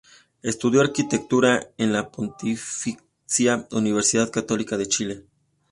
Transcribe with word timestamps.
Estudió 0.41 0.81
arquitectura 0.81 1.69
en 1.77 1.93
la 1.93 2.09
Pontificia 2.09 3.67
Universidad 3.69 4.31
Católica 4.31 4.75
de 4.75 4.87
Chile. 4.87 5.25